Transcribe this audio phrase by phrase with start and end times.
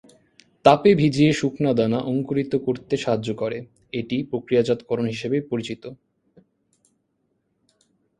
[0.65, 3.57] তাপে ভিজিয়ে শুকনা দানা অঙ্কুরিত করতে সাহায্য করে,
[3.93, 5.83] এটি প্রক্রিয়াজাতকরণ হিসাবে পরিচিত।